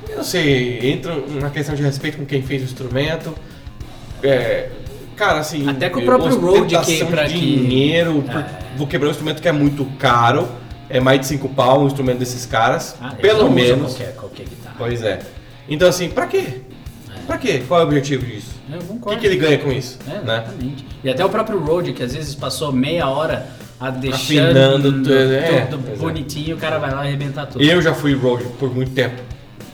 Eu 0.10 0.18
não 0.18 0.24
sei, 0.24 0.92
entra 0.92 1.16
na 1.40 1.50
questão 1.50 1.76
de 1.76 1.84
respeito 1.84 2.18
com 2.18 2.26
quem 2.26 2.42
fez 2.42 2.62
o 2.62 2.66
instrumento. 2.66 3.34
É. 4.24 4.70
Cara, 5.16 5.40
assim. 5.40 5.68
Até 5.70 5.90
com 5.90 6.00
o 6.00 6.06
próprio 6.06 6.40
Road 6.40 6.68
que- 6.68 6.76
ostentação 6.78 7.08
pra 7.08 7.24
de 7.26 7.34
que- 7.34 7.40
dinheiro. 7.40 8.24
por- 8.24 8.40
É. 8.40 8.60
Vou 8.78 8.88
quebrar 8.88 9.08
um 9.10 9.12
instrumento 9.12 9.42
que 9.42 9.48
é 9.48 9.52
muito 9.52 9.86
caro. 9.98 10.48
É 10.90 11.00
mais 11.00 11.20
de 11.20 11.28
5 11.28 11.50
pau 11.50 11.84
um 11.84 11.88
instrumento 11.88 12.18
desses 12.20 12.46
caras. 12.46 12.96
Ah, 13.02 13.10
eles 13.10 13.20
pelo 13.22 13.52
menos. 13.52 13.94
Qualquer, 13.96 14.16
qualquer 14.16 14.44
guitarra. 14.46 14.76
Pois 14.78 15.04
é. 15.04 15.20
Então, 15.68 15.88
assim, 15.88 16.10
pra 16.10 16.26
quê? 16.26 16.62
Pra 17.28 17.38
quê? 17.38 17.62
Qual 17.68 17.80
é 17.80 17.84
o 17.84 17.88
objetivo 17.88 18.26
disso? 18.26 18.50
Eu 18.72 18.80
O 18.80 18.84
concordo. 18.86 19.20
que, 19.20 19.28
que 19.28 19.34
ele 19.36 19.40
ganha 19.40 19.58
com 19.60 19.72
isso? 19.72 20.00
É, 20.08 20.14
né? 20.14 20.20
exatamente. 20.24 20.86
E 21.04 21.10
até 21.10 21.24
o 21.24 21.30
próprio 21.30 21.60
Road, 21.60 21.94
que 21.94 22.02
às 22.02 22.14
vezes 22.16 22.34
passou 22.34 22.72
meia 22.72 23.08
hora 23.08 23.46
a 23.80 23.90
deixando 23.92 24.16
Afinando 24.50 24.92
tudo, 24.92 25.04
tudo, 25.04 25.14
é, 25.14 25.68
pois 25.70 25.88
é. 25.94 25.96
bonitinho, 25.98 26.56
o 26.56 26.60
cara 26.60 26.80
vai 26.80 26.92
lá 26.92 27.06
e 27.06 27.08
arrebenta 27.10 27.46
tudo. 27.46 27.64
Eu 27.64 27.82
já 27.82 27.94
fui 27.94 28.14
road 28.16 28.44
por 28.60 28.74
muito 28.74 28.92
tempo. 28.92 29.22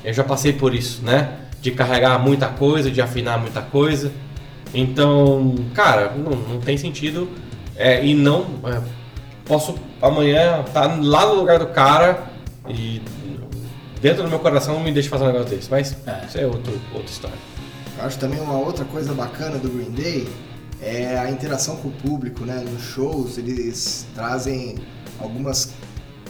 Eu 0.05 0.13
já 0.13 0.23
passei 0.23 0.53
por 0.53 0.73
isso, 0.73 1.01
né? 1.03 1.39
De 1.61 1.71
carregar 1.71 2.19
muita 2.19 2.47
coisa, 2.47 2.91
de 2.91 3.01
afinar 3.01 3.39
muita 3.39 3.61
coisa. 3.61 4.11
Então, 4.73 5.55
cara, 5.73 6.11
não, 6.15 6.31
não 6.31 6.59
tem 6.59 6.77
sentido. 6.77 7.29
É, 7.75 8.05
e 8.05 8.13
não. 8.13 8.45
é, 8.65 8.81
posso 9.45 9.75
amanhã 10.01 10.63
estar 10.65 10.85
lá 11.01 11.25
no 11.27 11.35
lugar 11.35 11.59
do 11.59 11.67
cara 11.67 12.23
e 12.69 13.01
dentro 14.01 14.23
do 14.23 14.29
meu 14.29 14.39
coração 14.39 14.75
não 14.75 14.81
me 14.83 14.91
deixa 14.91 15.09
fazer 15.09 15.23
um 15.23 15.27
negócio 15.27 15.49
desse. 15.55 15.69
Mas 15.71 15.95
É. 16.05 16.25
isso 16.27 16.37
é 16.37 16.45
outro, 16.45 16.73
outra 16.93 17.09
história. 17.11 17.37
Eu 17.97 18.05
acho 18.05 18.19
também 18.19 18.39
uma 18.39 18.57
outra 18.57 18.85
coisa 18.85 19.13
bacana 19.13 19.57
do 19.57 19.69
Green 19.69 19.91
Day 19.91 20.27
é 20.81 21.17
a 21.17 21.31
interação 21.31 21.77
com 21.77 21.87
o 21.87 21.91
público, 21.91 22.45
né? 22.45 22.63
Nos 22.69 22.83
shows 22.83 23.37
eles 23.37 24.05
trazem 24.13 24.75
algumas 25.19 25.71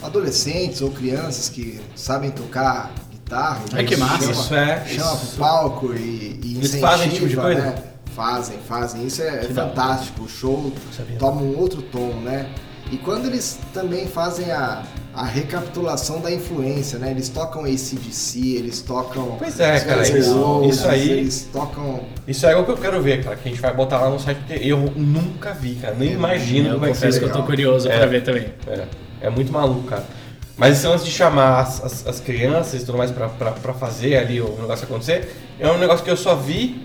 adolescentes 0.04 0.82
ou 0.82 0.92
crianças 0.92 1.50
que 1.50 1.80
sabem 1.96 2.30
tocar 2.32 2.92
guitarra. 3.26 3.62
Ai, 3.74 3.84
que 3.84 3.98
massa. 3.98 4.20
Chama, 4.22 4.32
Isso 4.42 4.56
é- 4.56 4.86
Chama 4.88 5.14
isso- 5.16 5.28
pro 5.28 5.38
palco 5.40 5.94
e, 5.94 5.98
e 6.44 6.54
Eles 6.58 6.70
incentiva, 6.70 6.88
fazem 6.88 7.08
esse 7.08 7.16
tipo 7.16 7.28
de 7.28 7.36
coisa? 7.36 7.62
né? 7.62 7.76
Fazem, 8.16 8.58
fazem. 8.68 9.06
Isso 9.06 9.22
é 9.22 9.40
Que 9.40 9.46
hora. 9.48 9.54
fantástico. 9.54 10.24
O 10.24 10.30
show 10.30 10.72
toma 11.20 11.42
um 11.42 11.58
outro 11.58 11.82
tom, 11.82 12.14
né? 12.22 12.48
E 12.92 12.98
quando 12.98 13.26
eles 13.26 13.60
também 13.74 14.06
fazem 14.06 14.52
a, 14.52 14.84
a 15.14 15.26
recapitulação 15.26 16.22
da 16.22 16.32
influência, 16.32 17.00
né? 17.00 17.10
Eles 17.12 17.28
tocam 17.30 17.64
ACDC, 17.66 18.40
eles 18.58 18.80
tocam. 18.82 19.36
Pois 19.40 19.60
é, 19.60 19.80
cara, 19.80 20.04
isso- 20.04 20.64
isso 20.70 20.88
aí- 20.88 21.10
Eles 21.10 21.50
tocam. 21.52 22.02
Isso 22.28 22.46
é 22.46 22.54
algo 22.54 22.64
que 22.66 22.72
eu 22.72 22.78
quero 22.78 23.02
ver, 23.02 23.24
cara, 23.24 23.36
que 23.36 23.50
a 23.50 23.52
gente 23.52 23.60
vai 23.62 23.74
botar 23.74 23.98
lá 24.00 24.10
no 24.12 24.20
site, 24.20 24.38
porque 24.48 24.64
eu 24.66 24.78
nunca 24.96 25.52
vi, 25.54 25.76
cara, 25.76 25.96
nem 25.96 26.12
imagino 26.14 26.70
Eu 26.70 26.74
como 26.76 26.86
é 26.86 26.90
que 26.90 26.94
confesso 26.94 27.20
que 27.20 27.26
seria. 27.26 27.36
eu 27.40 27.42
tô 27.42 27.44
curioso 27.46 27.90
É. 27.90 27.98
pra 27.98 28.06
ver 28.06 28.24
também. 28.24 28.54
É, 28.68 28.86
é 29.22 29.30
muito 29.32 29.52
maluco, 29.52 29.84
cara. 29.88 30.06
Mas 30.58 30.78
esse 30.78 30.88
lance 30.88 31.04
de 31.06 31.12
chamar 31.12 31.60
as, 31.60 31.84
as- 31.84 32.08
as 32.08 32.20
crianças 32.20 32.82
e 32.82 32.86
tudo 32.86 32.98
mais 32.98 33.12
pra, 33.12 33.28
pra, 33.28 33.52
pra 33.52 33.74
fazer 33.74 34.16
ali 34.18 34.40
o 34.40 34.56
negócio 34.62 34.86
acontecer, 34.86 35.36
é 35.60 35.70
um 35.70 35.78
negócio 35.78 36.04
que 36.04 36.10
eu 36.10 36.16
só 36.18 36.36
vi 36.36 36.84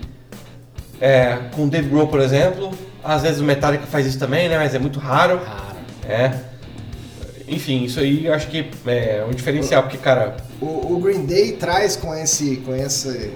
é, 0.99 1.37
com 1.55 1.65
o 1.65 1.69
Dave 1.69 1.87
Grohl, 1.89 2.07
por 2.07 2.19
exemplo. 2.19 2.71
Às 3.03 3.21
vezes 3.23 3.39
o 3.39 3.43
Metallica 3.43 3.85
faz 3.87 4.05
isso 4.05 4.19
também, 4.19 4.47
né? 4.49 4.57
Mas 4.57 4.75
é 4.75 4.79
muito 4.79 4.99
raro. 4.99 5.37
Raro. 5.43 5.77
É. 6.07 6.33
Enfim, 7.47 7.83
isso 7.85 7.99
aí 7.99 8.25
eu 8.25 8.33
acho 8.33 8.47
que 8.47 8.69
é 8.85 9.25
um 9.27 9.31
diferencial, 9.33 9.83
porque, 9.83 9.97
cara, 9.97 10.37
O, 10.61 10.93
o 10.93 10.99
Green 10.99 11.25
Day 11.25 11.53
traz 11.53 11.95
com 11.95 12.13
esse, 12.13 12.57
com 12.57 12.73
esse, 12.75 13.31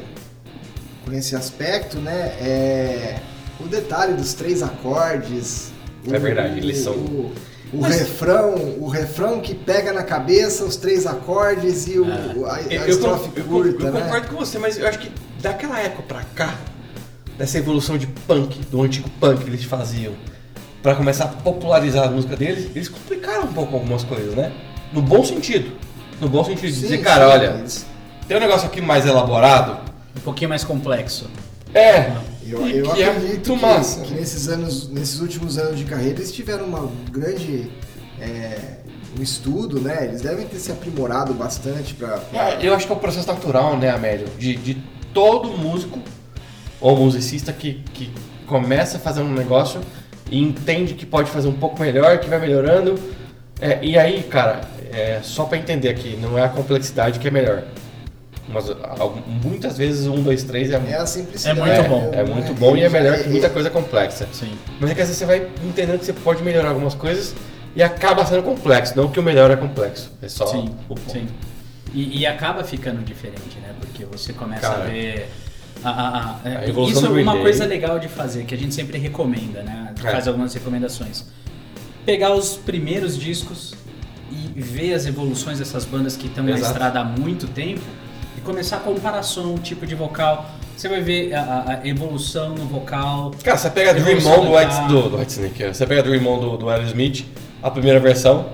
com 1.05 1.11
esse 1.13 1.35
aspecto, 1.35 1.97
né? 1.97 2.33
É, 2.39 3.15
o 3.59 3.63
detalhe 3.67 4.13
dos 4.13 4.33
três 4.33 4.61
acordes. 4.61 5.71
É 6.11 6.15
o- 6.17 6.19
verdade, 6.19 6.59
eles 6.59 6.77
são- 6.79 7.31
O, 7.75 7.81
Mas- 7.81 7.99
refrão, 7.99 8.55
o 8.79 8.87
refrão 8.87 9.39
que 9.41 9.53
pega 9.53 9.91
na 9.91 10.01
cabeça 10.03 10.63
os 10.63 10.75
três 10.77 11.05
acordes 11.05 11.87
e 11.87 11.99
o, 11.99 12.05
É. 12.09 12.49
a, 12.49 12.53
a 12.55 12.61
eu, 12.61 12.81
eu, 12.83 12.89
estrofe 12.89 13.29
eu- 13.35 13.43
curta, 13.43 13.83
eu 13.87 13.91
né? 13.91 14.01
concordo 14.01 14.27
com 14.27 14.35
você, 14.37 14.57
mas 14.57 14.77
eu 14.77 14.87
acho 14.87 14.99
que 14.99 15.11
daquela 15.41 15.79
época 15.79 16.03
pra 16.03 16.21
cá, 16.35 16.55
dessa 17.37 17.57
evolução 17.57 17.97
de 17.97 18.07
punk, 18.07 18.59
do 18.71 18.81
antigo 18.81 19.09
punk 19.19 19.43
que 19.43 19.49
eles 19.49 19.63
faziam, 19.65 20.13
pra 20.81 20.95
começar 20.95 21.25
a 21.25 21.27
popularizar 21.27 22.07
a 22.07 22.09
música 22.11 22.35
deles, 22.37 22.69
eles 22.75 22.87
complicaram 22.87 23.43
um 23.43 23.53
pouco 23.53 23.75
algumas 23.75 24.03
coisas, 24.03 24.33
né? 24.35 24.53
No 24.93 25.01
bom 25.01 25.23
sentido. 25.25 25.71
No 26.21 26.29
bom 26.29 26.43
sentido 26.45 26.67
de 26.67 26.75
Sim, 26.75 26.81
dizer, 26.81 26.97
cara, 27.01 27.25
sim, 27.25 27.31
olha, 27.33 27.63
tem 28.27 28.37
um 28.37 28.39
negócio 28.39 28.67
aqui 28.67 28.79
mais 28.79 29.05
elaborado. 29.05 29.79
Um 30.15 30.21
pouquinho 30.21 30.49
mais 30.49 30.63
complexo. 30.63 31.29
É, 31.75 32.11
Eu, 32.47 32.67
e 32.67 32.77
eu 32.77 32.91
que 32.91 33.03
é 33.03 33.09
acredito 33.09 33.49
muito 33.49 33.55
que, 33.55 33.61
massa. 33.61 34.01
que 34.01 34.13
nesses 34.13 34.47
anos, 34.47 34.89
nesses 34.89 35.19
últimos 35.19 35.57
anos 35.57 35.77
de 35.77 35.83
carreira 35.85 36.19
eles 36.19 36.31
tiveram 36.31 36.65
uma 36.65 36.89
grande 37.11 37.69
é, 38.19 38.77
um 39.17 39.21
estudo, 39.21 39.79
né? 39.81 40.05
Eles 40.05 40.21
devem 40.21 40.45
ter 40.45 40.57
se 40.57 40.71
aprimorado 40.71 41.33
bastante 41.33 41.93
para 41.93 42.21
É, 42.33 42.57
Eu 42.65 42.73
acho 42.73 42.85
que 42.85 42.93
é 42.93 42.95
um 42.95 42.99
processo 42.99 43.27
natural, 43.27 43.77
né, 43.77 43.89
Amélio? 43.89 44.27
De, 44.37 44.55
de 44.55 44.75
todo 45.13 45.49
músico 45.57 45.99
ou 46.79 46.97
musicista 46.97 47.51
que, 47.53 47.83
que 47.93 48.11
começa 48.45 48.99
fazendo 48.99 49.27
um 49.29 49.33
negócio 49.33 49.81
e 50.29 50.39
entende 50.41 50.93
que 50.93 51.05
pode 51.05 51.29
fazer 51.29 51.47
um 51.47 51.53
pouco 51.53 51.79
melhor, 51.81 52.19
que 52.19 52.29
vai 52.29 52.39
melhorando. 52.39 52.99
É, 53.59 53.79
e 53.81 53.97
aí, 53.97 54.23
cara, 54.23 54.61
é, 54.91 55.19
só 55.23 55.45
pra 55.45 55.57
entender 55.57 55.89
aqui, 55.89 56.17
não 56.21 56.37
é 56.37 56.43
a 56.43 56.49
complexidade 56.49 57.19
que 57.19 57.27
é 57.27 57.31
melhor. 57.31 57.63
Mas 58.47 58.69
al- 58.69 59.17
muitas 59.43 59.77
vezes 59.77 60.05
um, 60.07 60.21
dois, 60.21 60.43
três 60.43 60.69
é, 60.71 60.79
é 60.87 60.95
a 60.95 61.05
simplicidade. 61.05 61.59
É 61.59 61.63
muito 61.63 61.81
né? 61.81 61.89
bom. 61.89 62.11
é 62.13 62.23
muito 62.23 62.53
bom 62.53 62.77
e 62.77 62.83
é 62.83 62.89
melhor 62.89 63.17
que 63.17 63.29
muita 63.29 63.47
é- 63.47 63.49
coisa 63.49 63.69
complexa. 63.69 64.27
Sim. 64.31 64.51
Mas 64.79 64.91
é 64.91 64.95
que 64.95 65.01
às 65.01 65.07
vezes 65.07 65.17
você 65.19 65.25
vai 65.25 65.47
entendendo 65.63 65.99
que 65.99 66.05
você 66.05 66.13
pode 66.13 66.43
melhorar 66.43 66.69
algumas 66.69 66.93
coisas 66.93 67.33
e 67.75 67.81
acaba 67.81 68.25
sendo 68.25 68.43
complexo, 68.43 68.93
não 68.95 69.09
que 69.09 69.19
o 69.19 69.23
melhor 69.23 69.49
é 69.51 69.55
complexo. 69.55 70.11
É 70.21 70.27
só 70.29 70.45
Sim, 70.45 70.69
o 70.87 70.95
ponto. 70.95 71.11
sim. 71.11 71.27
E, 71.93 72.19
e 72.19 72.25
acaba 72.25 72.63
ficando 72.63 73.03
diferente, 73.03 73.57
né? 73.61 73.69
Porque 73.79 74.05
você 74.05 74.31
começa 74.33 74.61
Cara, 74.61 74.83
a 74.83 74.87
ver. 74.87 75.29
A, 75.83 75.89
a- 75.89 76.19
a- 76.45 76.59
a 76.61 76.67
evolução 76.67 77.01
isso 77.03 77.11
do 77.13 77.19
é 77.19 77.23
uma 77.23 77.37
coisa 77.39 77.65
legal 77.65 77.99
de 77.99 78.07
fazer, 78.07 78.45
que 78.45 78.53
a 78.53 78.57
gente 78.57 78.73
sempre 78.75 78.97
recomenda, 78.97 79.61
né? 79.63 79.93
É. 80.03 80.11
Faz 80.11 80.27
algumas 80.27 80.53
recomendações. 80.53 81.25
Pegar 82.05 82.33
os 82.35 82.55
primeiros 82.57 83.17
discos 83.17 83.73
e 84.31 84.59
ver 84.61 84.93
as 84.93 85.05
evoluções 85.05 85.59
dessas 85.59 85.83
bandas 85.85 86.15
que 86.15 86.27
estão 86.27 86.43
na 86.43 86.51
estrada 86.51 86.99
há 86.99 87.03
muito 87.03 87.47
tempo 87.47 87.81
começar 88.45 88.77
a 88.77 88.79
comparar 88.79 89.23
som, 89.23 89.55
tipo 89.57 89.85
de 89.85 89.95
vocal. 89.95 90.45
Você 90.77 90.87
vai 90.89 91.01
ver 91.01 91.33
a, 91.33 91.79
a- 91.83 91.87
evolução 91.87 92.49
no 92.49 92.65
vocal. 92.65 93.31
Cara, 93.43 93.57
você 93.57 93.69
pega 93.69 93.91
a 93.91 93.93
Dream 93.93 94.17
On 94.25 94.45
do 94.45 94.55
White, 94.55 94.81
do, 94.87 95.09
do 95.09 95.17
White 95.17 95.31
Snake, 95.31 95.63
ó. 95.65 95.73
você 95.73 95.85
pega 95.85 96.01
a 96.01 96.03
Dream 96.03 96.25
On 96.27 96.39
do, 96.39 96.57
do 96.57 96.69
Aerosmith, 96.69 97.25
a 97.63 97.71
primeira 97.71 97.99
versão, 97.99 98.45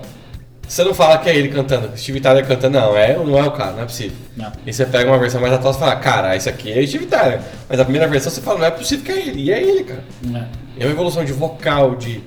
você 0.66 0.84
não 0.84 0.94
fala 0.94 1.18
que 1.18 1.28
é 1.28 1.36
ele 1.36 1.48
cantando, 1.48 1.90
Steve 1.98 2.20
Tyler 2.20 2.46
cantando, 2.46 2.78
não, 2.78 2.96
é, 2.96 3.14
não 3.16 3.36
é 3.38 3.42
o 3.42 3.50
cara, 3.50 3.72
não 3.72 3.82
é 3.82 3.84
possível. 3.84 4.16
Não. 4.36 4.50
E 4.64 4.72
você 4.72 4.86
pega 4.86 5.10
uma 5.10 5.18
versão 5.18 5.40
mais 5.40 5.52
atual 5.52 5.74
e 5.74 5.78
fala, 5.78 5.96
cara, 5.96 6.34
esse 6.36 6.48
aqui 6.48 6.72
é 6.72 6.86
Steve 6.86 7.06
Tyler. 7.06 7.40
Mas 7.68 7.78
a 7.80 7.84
primeira 7.84 8.06
versão 8.08 8.30
você 8.32 8.40
fala, 8.40 8.60
não 8.60 8.66
é 8.66 8.70
possível 8.70 9.04
que 9.04 9.12
é 9.12 9.18
ele, 9.28 9.42
e 9.42 9.52
é 9.52 9.62
ele, 9.62 9.84
cara. 9.84 10.04
né? 10.22 10.48
É 10.78 10.84
uma 10.86 10.92
evolução 10.92 11.24
de 11.24 11.32
vocal, 11.32 11.96
de, 11.96 12.20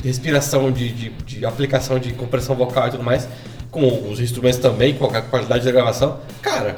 de 0.00 0.08
respiração, 0.08 0.72
de, 0.72 0.88
de, 0.92 1.10
de 1.10 1.44
aplicação 1.46 1.98
de 1.98 2.12
compressão 2.14 2.56
vocal 2.56 2.88
e 2.88 2.90
tudo 2.92 3.04
mais, 3.04 3.28
com 3.70 4.10
os 4.10 4.20
instrumentos 4.20 4.58
também, 4.58 4.94
com 4.94 5.04
a 5.06 5.20
qualidade 5.22 5.64
da 5.64 5.70
gravação. 5.72 6.18
Cara, 6.42 6.76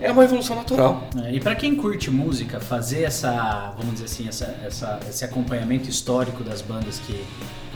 é 0.00 0.10
uma 0.10 0.24
evolução 0.24 0.56
natural. 0.56 1.08
É, 1.24 1.34
E 1.34 1.40
pra 1.40 1.54
quem 1.54 1.74
curte 1.76 2.10
música, 2.10 2.60
fazer 2.60 3.02
essa, 3.02 3.74
vamos 3.76 3.94
dizer 3.94 4.06
assim, 4.06 4.28
essa, 4.28 4.56
essa- 4.66 5.00
esse 5.08 5.24
acompanhamento 5.24 5.88
histórico 5.90 6.42
das 6.42 6.62
bandas 6.62 6.98
que, 7.06 7.22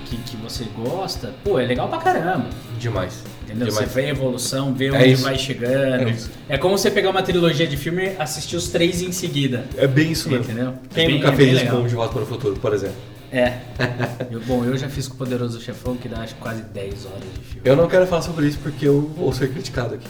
que, 0.07 0.17
que 0.19 0.37
você 0.37 0.65
gosta, 0.77 1.33
pô, 1.45 1.59
é 1.59 1.67
legal 1.67 1.89
pra 1.89 1.99
caramba. 1.99 2.47
Demais. 2.79 3.23
Entendeu? 3.45 3.69
Demais. 3.69 3.89
Você 3.89 3.95
vê 4.01 4.07
a 4.07 4.11
evolução, 4.11 4.73
vê 4.73 4.87
É 4.87 4.93
onde 4.93 5.13
isso. 5.13 5.23
vai 5.23 5.37
chegando. 5.39 6.09
É. 6.49 6.55
É 6.55 6.59
como 6.59 6.79
você 6.79 6.91
pegar 6.91 7.11
uma 7.11 7.23
trilogia 7.23 7.67
de 7.67 7.77
filme 7.77 8.05
e 8.07 8.17
assistir 8.19 8.57
os 8.57 8.69
três 8.69 9.03
em 9.03 9.13
seguida. 9.13 9.67
É 9.77 9.87
bem 9.87 10.13
isso 10.13 10.31
mesmo. 10.31 10.45
Entendeu? 10.45 10.69
É 10.91 10.95
Quem 10.95 11.07
bem- 11.07 11.17
nunca 11.17 11.29
é 11.29 11.37
fez 11.37 11.53
isso 11.53 11.65
legal. 11.65 11.81
com 11.83 11.87
De 11.87 11.95
Volta 11.95 12.13
para 12.15 12.23
o 12.23 12.27
Futuro, 12.27 12.57
por 12.57 12.73
exemplo? 12.73 12.97
É. 13.33 13.59
Eu- 14.31 14.41
bom, 14.41 14.65
eu 14.65 14.77
já 14.77 14.89
fiz 14.89 15.09
com 15.09 15.15
o 15.15 15.19
Poderoso 15.19 15.61
Chefão, 15.61 15.97
que 15.97 16.09
dá 16.09 16.21
acho, 16.21 16.35
quase 16.37 16.63
10 16.63 17.07
horas 17.07 17.23
de 17.35 17.41
filme. 17.41 17.63
Eu 17.65 17.77
não 17.77 17.89
quero 17.89 18.07
falar 18.07 18.23
sobre 18.23 18.47
isso 18.47 18.59
porque 18.63 18.87
eu 18.87 19.01
vou 19.01 19.33
ser 19.33 19.51
criticado 19.51 19.95
aqui. 19.95 20.09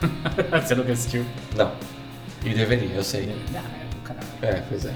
você 0.66 0.74
nunca 0.74 0.92
assistiu? 0.92 1.24
Não. 1.56 1.72
E 2.44 2.50
deveria, 2.54 2.94
eu 2.94 3.02
sei. 3.04 3.34
Ah, 3.54 3.58
é 3.58 3.94
do 3.94 4.00
caralho. 4.02 4.26
É, 4.42 4.62
pois 4.68 4.84
é. 4.86 4.94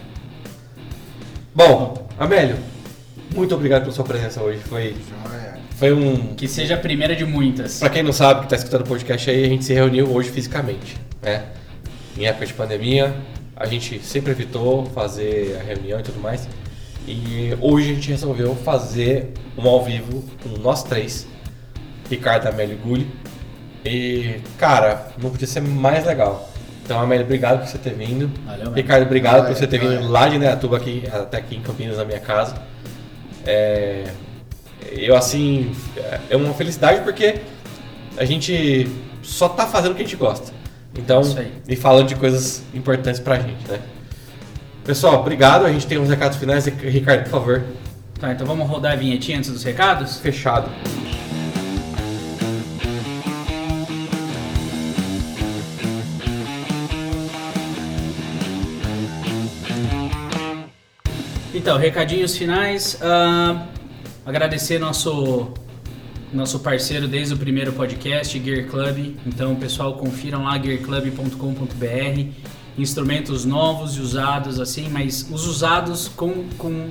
Bom, 1.55 2.09
Amélio, 2.19 2.57
muito 3.35 3.55
obrigado 3.55 3.83
pela 3.83 3.93
sua 3.93 4.05
presença 4.05 4.41
hoje. 4.43 4.61
Foi, 4.61 4.95
Joia. 5.29 5.59
foi 5.77 5.93
um. 5.93 6.35
Que 6.35 6.49
seja 6.49 6.75
a 6.75 6.79
primeira 6.79 7.15
de 7.15 7.25
muitas. 7.25 7.79
Pra 7.81 7.91
quem 7.91 8.03
não 8.03 8.13
sabe, 8.13 8.43
que 8.43 8.49
tá 8.49 8.57
escutando 8.57 8.83
o 8.83 8.89
podcast 8.89 9.29
aí, 9.31 9.45
a 9.45 9.49
gente 9.49 9.65
se 9.65 9.73
reuniu 9.75 10.11
hoje 10.13 10.31
fisicamente, 10.31 10.97
né? 11.23 11.45
Em 12.17 12.27
época 12.27 12.47
de 12.47 12.55
pandemia, 12.55 13.15
a 13.57 13.67
gente 13.67 14.01
sempre 14.01 14.31
evitou 14.33 14.87
fazer 14.87 15.59
a 15.61 15.63
reunião 15.65 16.01
e 16.01 16.03
tudo 16.03 16.21
mais. 16.21 16.49
E 17.07 17.57
hoje 17.61 17.91
a 17.91 17.95
gente 17.95 18.09
resolveu 18.09 18.55
fazer 18.57 19.33
um 19.59 19.69
ao 19.69 19.85
vivo 19.85 20.25
com 20.43 20.49
nós 20.61 20.83
três, 20.83 21.27
Ricardo, 22.11 22.47
Amélio 22.47 22.75
e 22.75 22.77
Gulli. 22.77 23.11
E, 23.85 24.41
cara, 24.59 25.09
não 25.23 25.31
podia 25.31 25.47
ser 25.47 25.61
mais 25.61 26.07
legal. 26.07 26.51
Então, 26.83 27.01
Amélio, 27.01 27.25
obrigado 27.25 27.61
por 27.61 27.69
você 27.69 27.79
ter 27.79 27.95
vindo. 27.95 28.31
Valeu. 28.47 28.73
Ricardo, 28.73 29.05
obrigado 29.05 29.43
Vai, 29.43 29.53
por 29.53 29.59
você 29.59 29.67
ter 29.67 29.79
vindo 29.79 30.01
vai. 30.01 30.09
lá 30.09 30.29
de 30.29 30.39
Neatuba 30.39 30.77
aqui, 30.77 31.03
até 31.11 31.39
aqui 31.39 31.57
em 31.57 31.61
Campinas, 31.61 31.97
na 31.97 32.05
minha 32.05 32.21
casa. 32.21 32.55
É, 33.47 34.05
eu, 34.93 35.17
assim, 35.17 35.75
é 36.31 36.37
uma 36.37 36.55
felicidade 36.55 37.03
porque 37.03 37.41
a 38.17 38.25
gente 38.25 38.89
só 39.23 39.49
tá 39.49 39.67
fazendo 39.67 39.93
o 39.93 39.95
que 39.95 40.03
a 40.03 40.05
gente 40.05 40.17
gosta. 40.17 40.53
Então, 40.97 41.23
e 41.69 41.75
falando 41.75 42.09
de 42.09 42.15
coisas 42.15 42.63
importantes 42.73 43.21
pra 43.21 43.37
gente, 43.39 43.67
né? 43.69 43.81
Pessoal, 44.85 45.21
obrigado. 45.21 45.65
A 45.65 45.73
gente 45.73 45.87
tem 45.87 45.99
uns 45.99 46.09
recados 46.09 46.37
finais. 46.37 46.67
Ricardo, 46.67 47.25
por 47.25 47.31
favor, 47.31 47.63
Tá, 48.21 48.33
então 48.33 48.47
vamos 48.47 48.69
rodar 48.69 48.93
a 48.93 48.97
vinhetinha 48.97 49.39
antes 49.39 49.51
dos 49.51 49.65
recados? 49.65 50.19
fechado. 50.19 50.71
Então, 61.55 61.79
recadinhos 61.79 62.37
finais. 62.37 62.99
ah, 63.01 63.67
agradecer 64.27 64.79
nosso 64.79 65.53
nosso 66.33 66.59
parceiro 66.59 67.07
desde 67.07 67.33
o 67.33 67.37
primeiro 67.37 67.73
podcast, 67.73 68.43
Gear 68.43 68.67
Club. 68.67 69.15
Então, 69.25 69.55
pessoal, 69.55 69.95
confiram 69.95 70.43
lá 70.43 70.59
gearclub.com.br. 70.59 72.33
Instrumentos 72.77 73.45
novos 73.45 73.97
e 73.97 74.01
usados, 74.01 74.59
assim, 74.59 74.89
mas 74.91 75.27
os 75.31 75.47
usados 75.47 76.09
com, 76.09 76.45
com, 76.59 76.91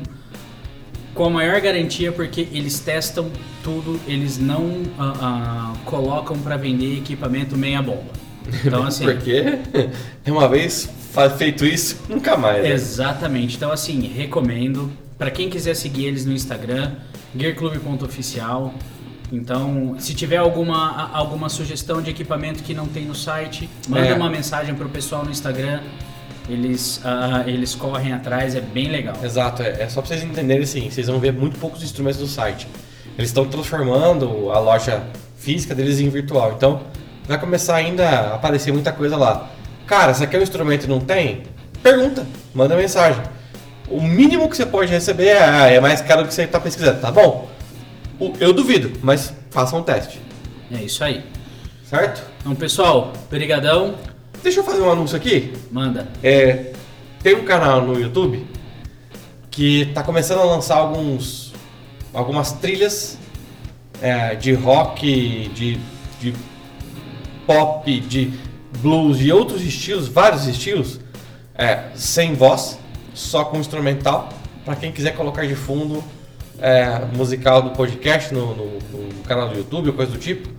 com 1.14 1.26
a 1.26 1.30
maior 1.30 1.60
garantia, 1.60 2.12
porque 2.12 2.48
eles 2.52 2.80
testam 2.80 3.30
tudo, 3.64 4.00
eles 4.08 4.38
não 4.38 4.84
ah, 4.98 5.14
ah, 5.22 5.74
colocam 5.86 6.38
para 6.38 6.56
vender 6.58 6.98
equipamento 7.00 7.58
meia 7.58 7.82
bomba. 7.82 8.12
Então, 8.66 8.84
assim. 8.88 9.06
Porque 9.06 9.60
uma 10.32 10.48
vez 10.48 10.90
feito 11.38 11.66
isso, 11.66 11.98
nunca 12.10 12.36
mais. 12.36 12.64
né? 12.64 12.72
Exatamente. 12.72 13.56
Então, 13.56 13.72
assim, 13.72 14.02
recomendo. 14.02 14.92
Pra 15.18 15.30
quem 15.30 15.50
quiser 15.50 15.76
seguir 15.76 16.06
eles 16.06 16.26
no 16.26 16.34
Instagram, 16.34 16.94
gearclub.oficial. 17.38 18.74
Então, 19.34 19.96
se 19.98 20.14
tiver 20.14 20.38
alguma, 20.38 21.10
alguma 21.12 21.50
sugestão 21.50 22.04
de 22.04 22.12
equipamento 22.12 22.62
que 22.62 22.72
não 22.72 22.86
tem 22.86 23.04
no 23.06 23.16
site, 23.16 23.68
manda 23.90 24.06
É. 24.06 24.14
uma 24.14 24.30
mensagem 24.30 24.76
pro 24.76 24.88
pessoal 24.88 25.26
no 25.26 25.32
Instagram. 25.32 25.82
Eles, 26.48 27.02
ah, 27.04 27.44
eles 27.48 27.74
correm 27.74 28.14
atrás, 28.14 28.54
é 28.56 28.62
bem 28.62 28.90
legal. 28.90 29.16
Exato, 29.24 29.64
é, 29.64 29.82
é 29.82 29.90
só 29.90 30.02
pra 30.02 30.10
vocês 30.10 30.24
entenderem 30.24 30.62
assim, 30.64 30.88
vocês 30.88 31.08
vão 31.08 31.20
ver 31.20 31.34
muito 31.34 31.58
poucos 31.58 31.82
instrumentos 31.82 32.20
no 32.20 32.28
site. 32.28 32.68
Eles 33.18 33.32
estão 33.32 33.46
transformando 33.46 34.52
a 34.52 34.60
loja 34.60 35.02
física 35.36 35.74
deles 35.74 36.00
em 36.00 36.10
virtual. 36.10 36.54
Então 36.56 36.82
vai 37.28 37.40
começar 37.40 37.76
ainda 37.76 38.08
a 38.08 38.36
aparecer 38.36 38.72
muita 38.72 38.92
coisa 38.92 39.18
lá. 39.18 39.50
Cara, 39.88 40.14
você 40.14 40.28
quer 40.28 40.38
um 40.38 40.44
instrumento 40.44 40.84
e 40.84 40.88
não 40.88 41.00
tem? 41.00 41.44
Pergunta, 41.82 42.24
manda 42.54 42.76
mensagem. 42.76 43.22
O 43.88 44.00
mínimo 44.00 44.48
que 44.48 44.56
você 44.56 44.66
pode 44.66 44.92
receber 44.92 45.28
é, 45.30 45.44
ah, 45.44 45.68
é 45.70 45.80
mais 45.80 46.02
caro 46.02 46.22
do 46.22 46.28
que 46.28 46.34
você 46.36 46.44
está 46.44 46.60
pesquisando. 46.60 47.00
Tá 47.02 47.12
bom. 47.12 47.50
Eu 48.40 48.54
duvido, 48.54 48.92
mas 49.02 49.34
faça 49.50 49.76
um 49.76 49.84
teste. 49.84 50.20
É 50.72 50.84
isso 50.84 51.04
aí. 51.04 51.24
Certo? 51.84 52.24
Então, 52.40 52.56
pessoal, 52.56 53.14
brigadão. 53.30 53.96
Deixa 54.42 54.60
eu 54.60 54.64
fazer 54.64 54.82
um 54.82 54.92
anúncio 54.92 55.16
aqui. 55.18 55.54
Manda. 55.72 56.08
É, 56.22 56.74
tem 57.22 57.36
um 57.36 57.46
canal 57.46 57.82
no 57.82 58.00
YouTube 58.00 58.46
que 59.50 59.82
está 59.82 60.04
começando 60.04 60.40
a 60.40 60.44
lançar 60.44 60.78
alguns, 60.78 61.54
algumas 62.14 62.52
trilhas 62.54 63.18
é, 64.02 64.36
de 64.36 64.54
rock, 64.54 65.50
de, 65.54 65.80
de 66.20 66.34
pop, 67.46 68.00
de 68.02 68.34
blues 68.80 69.22
e 69.22 69.32
outros 69.32 69.62
estilos, 69.62 70.08
vários 70.08 70.48
estilos, 70.48 71.00
é, 71.56 71.90
sem 71.96 72.34
voz, 72.34 72.80
só 73.14 73.46
com 73.46 73.60
instrumental, 73.60 74.30
para 74.66 74.76
quem 74.76 74.92
quiser 74.92 75.16
colocar 75.16 75.46
de 75.46 75.56
fundo 75.56 76.04
é, 76.60 77.00
musical 77.16 77.62
do 77.62 77.72
podcast 77.72 78.34
no, 78.34 78.56
no- 78.56 78.80
no 78.92 79.24
canal 79.24 79.50
do 79.50 79.58
YouTube 79.58 79.88
ou 79.90 79.94
coisa 79.94 80.12
do 80.12 80.18
tipo. 80.18 80.50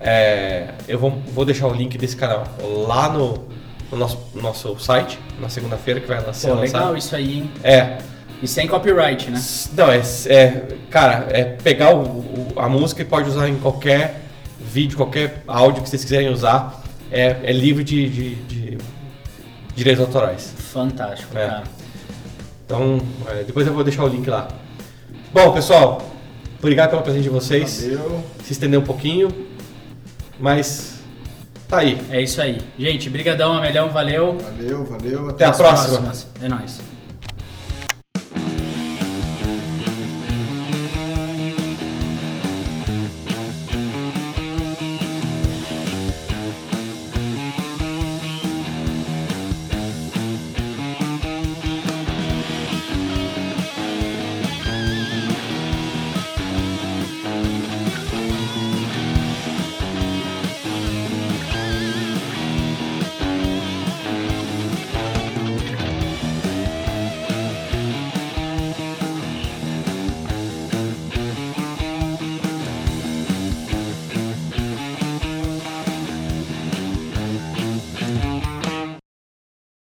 É, 0.00 0.68
eu 0.86 0.98
vou, 0.98 1.10
vou 1.34 1.44
deixar 1.44 1.66
o 1.66 1.74
link 1.74 1.96
desse 1.98 2.16
canal 2.16 2.44
lá 2.86 3.08
no, 3.08 3.46
no 3.90 3.98
nosso, 3.98 4.18
nosso 4.34 4.78
site, 4.78 5.18
na 5.40 5.48
segunda-feira 5.48 6.00
que 6.00 6.06
vai 6.06 6.18
ser 6.32 6.48
Pô, 6.48 6.54
lançado. 6.54 6.80
legal 6.80 6.96
isso 6.96 7.16
aí, 7.16 7.38
hein? 7.38 7.50
É, 7.64 7.98
E 8.40 8.46
sem 8.46 8.68
copyright, 8.68 9.28
né? 9.30 9.40
não, 9.76 9.90
é, 9.90 10.00
é- 10.26 10.76
cara, 10.90 11.26
é 11.30 11.42
pegar 11.44 11.94
o- 11.94 12.02
o- 12.02 12.52
a 12.56 12.68
música 12.68 13.02
e 13.02 13.04
pode 13.04 13.28
usar 13.28 13.48
em 13.48 13.56
qualquer 13.56 14.22
vídeo, 14.60 14.96
qualquer 14.96 15.42
áudio 15.48 15.82
que 15.82 15.88
vocês 15.88 16.02
quiserem 16.04 16.28
usar. 16.28 16.82
É, 17.10 17.36
é 17.42 17.52
livre 17.52 17.82
de, 17.82 18.08
de- 18.08 18.34
de 18.36 18.78
direitos 19.74 20.04
autorais. 20.04 20.52
Fantástico, 20.58 21.36
É. 21.36 21.46
cara. 21.46 21.64
Então, 22.64 23.00
é, 23.28 23.42
depois 23.44 23.66
eu 23.66 23.72
vou 23.72 23.82
deixar 23.82 24.04
o 24.04 24.08
link 24.08 24.28
lá. 24.28 24.46
Bom, 25.32 25.52
pessoal, 25.52 26.00
obrigado 26.58 26.90
pela 26.90 27.02
presença 27.02 27.22
de 27.22 27.28
vocês. 27.28 27.82
Valeu. 27.82 28.24
Se 28.42 28.52
estender 28.52 28.78
um 28.80 28.84
pouquinho, 28.84 29.28
mas 30.40 31.00
tá 31.68 31.78
aí. 31.78 32.00
É 32.10 32.20
isso 32.22 32.40
aí. 32.40 32.58
Gente, 32.78 33.10
brigadão, 33.10 33.52
Amelhão, 33.52 33.90
valeu. 33.90 34.38
Valeu, 34.38 34.84
valeu. 34.84 35.28
Até 35.28 35.44
a 35.44 35.50
as 35.50 35.56
próxima. 35.56 35.98
Próximas. 35.98 36.26
É 36.42 36.48
nóis. 36.48 36.80